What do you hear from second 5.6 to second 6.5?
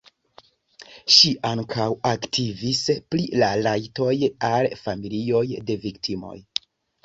de viktimoj.